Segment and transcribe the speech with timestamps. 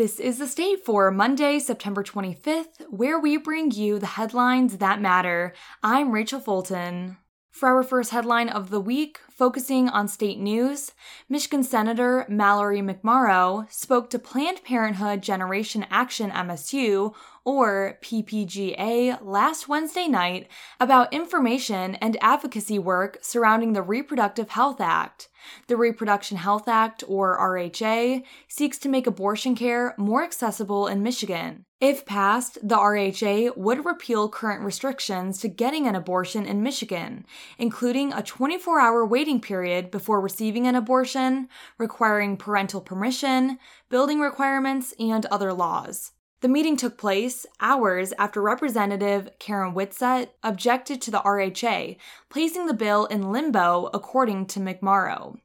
[0.00, 4.98] This is the state for Monday, September 25th, where we bring you the headlines that
[4.98, 5.52] matter.
[5.82, 7.18] I'm Rachel Fulton.
[7.50, 10.92] For our first headline of the week, focusing on state news,
[11.28, 17.12] Michigan Senator Mallory McMorrow spoke to Planned Parenthood Generation Action MSU,
[17.44, 20.46] or PPGA, last Wednesday night
[20.78, 25.28] about information and advocacy work surrounding the Reproductive Health Act.
[25.66, 31.64] The Reproduction Health Act, or RHA, seeks to make abortion care more accessible in Michigan.
[31.80, 37.24] If passed, the RHA would repeal current restrictions to getting an abortion in Michigan,
[37.56, 41.48] including a 24 hour waiting period before receiving an abortion,
[41.78, 43.58] requiring parental permission,
[43.88, 46.12] building requirements, and other laws.
[46.42, 51.96] The meeting took place hours after Representative Karen Whitsett objected to the RHA,
[52.28, 55.38] placing the bill in limbo, according to McMorrow.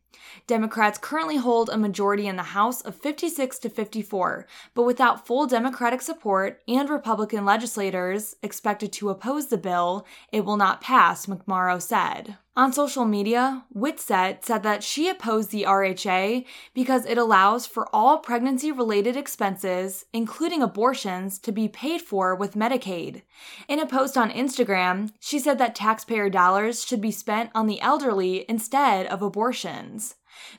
[0.47, 5.47] Democrats currently hold a majority in the House of 56 to 54, but without full
[5.47, 11.81] Democratic support and Republican legislators expected to oppose the bill, it will not pass, McMorrow
[11.81, 12.38] said.
[12.58, 18.20] On social media, Whitsett said that she opposed the RHA because it allows for all
[18.20, 23.23] pregnancy related expenses, including abortions, to be paid for with Medicaid.
[23.67, 27.81] In a post on Instagram, she said that taxpayer dollars should be spent on the
[27.81, 30.16] elderly instead of abortions.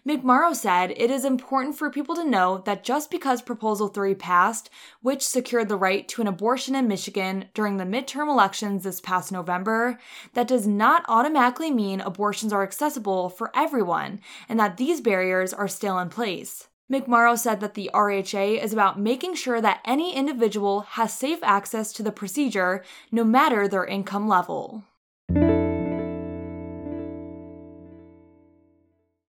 [0.07, 4.71] McMorrow said it is important for people to know that just because Proposal 3 passed,
[5.03, 9.33] which secured the right to an abortion in Michigan during the midterm elections this past
[9.33, 9.99] November,
[10.35, 15.69] that does not automatically mean abortions are accessible for everyone and that these barriers are
[15.69, 16.69] still in place.
[16.91, 21.93] McMorrow said that the RHA is about making sure that any individual has safe access
[21.93, 24.85] to the procedure no matter their income level.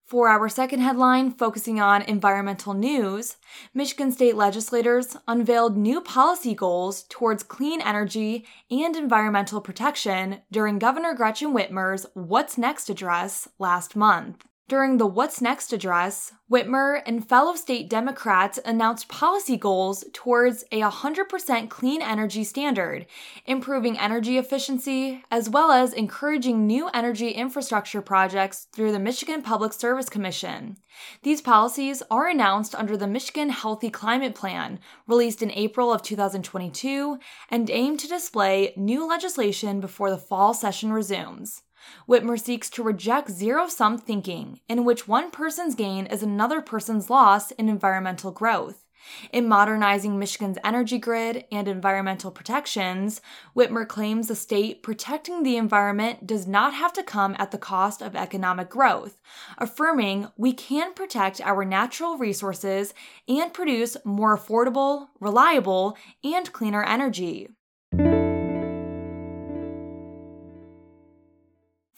[0.08, 3.36] For our second headline, focusing on environmental news,
[3.74, 11.14] Michigan state legislators unveiled new policy goals towards clean energy and environmental protection during Governor
[11.14, 14.46] Gretchen Whitmer's What's Next address last month.
[14.70, 20.82] During the What's Next address, Whitmer and fellow state Democrats announced policy goals towards a
[20.82, 23.06] 100% clean energy standard,
[23.46, 29.72] improving energy efficiency, as well as encouraging new energy infrastructure projects through the Michigan Public
[29.72, 30.76] Service Commission.
[31.24, 37.18] These policies are announced under the Michigan Healthy Climate Plan, released in April of 2022,
[37.50, 41.64] and aim to display new legislation before the fall session resumes.
[42.08, 47.10] Whitmer seeks to reject zero sum thinking, in which one person's gain is another person's
[47.10, 48.88] loss in environmental growth.
[49.32, 53.22] In modernizing Michigan's energy grid and environmental protections,
[53.56, 58.02] Whitmer claims the state protecting the environment does not have to come at the cost
[58.02, 59.22] of economic growth,
[59.58, 62.94] affirming we can protect our natural resources
[63.28, 67.50] and produce more affordable, reliable, and cleaner energy.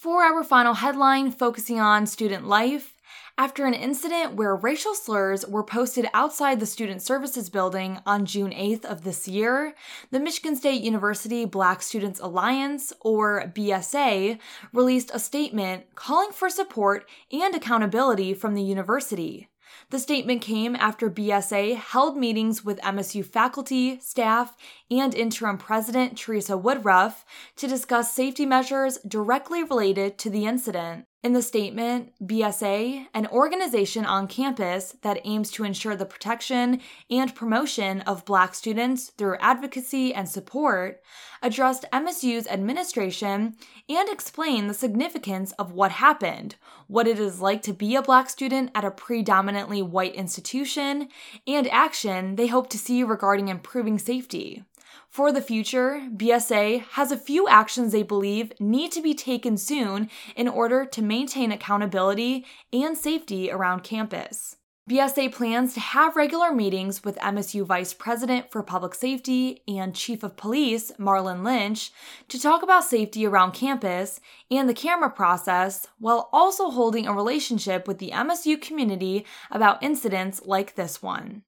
[0.10, 2.96] For our final headline, focusing on student life,
[3.38, 8.50] after an incident where racial slurs were posted outside the Student Services Building on June
[8.50, 9.76] 8th of this year,
[10.10, 14.40] the Michigan State University Black Students Alliance, or BSA,
[14.74, 19.48] released a statement calling for support and accountability from the university.
[19.90, 24.56] The statement came after BSA held meetings with MSU faculty, staff,
[24.92, 27.26] and interim president Teresa Woodruff
[27.56, 31.06] to discuss safety measures directly related to the incident.
[31.22, 37.36] In the statement, BSA, an organization on campus that aims to ensure the protection and
[37.36, 41.02] promotion of Black students through advocacy and support,
[41.42, 43.58] addressed MSU's administration
[43.90, 46.56] and explained the significance of what happened,
[46.88, 51.10] what it is like to be a Black student at a predominantly white institution,
[51.46, 54.64] and action they hope to see regarding improving safety.
[55.10, 60.10] For the future, BSA has a few actions they believe need to be taken soon
[60.36, 64.58] in order to maintain accountability and safety around campus.
[64.90, 70.24] BSA plans to have regular meetings with MSU Vice President for Public Safety and Chief
[70.24, 71.92] of Police, Marlon Lynch,
[72.28, 74.20] to talk about safety around campus
[74.50, 80.42] and the camera process, while also holding a relationship with the MSU community about incidents
[80.44, 81.44] like this one.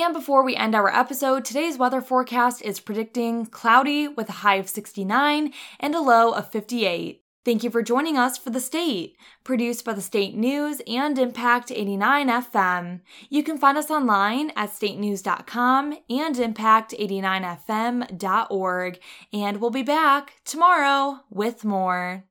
[0.00, 4.54] And before we end our episode, today's weather forecast is predicting cloudy with a high
[4.54, 7.22] of 69 and a low of 58.
[7.44, 11.70] Thank you for joining us for The State, produced by the State News and Impact
[11.70, 13.00] 89 FM.
[13.28, 19.00] You can find us online at statenews.com and impact89fm.org.
[19.34, 22.24] And we'll be back tomorrow with more.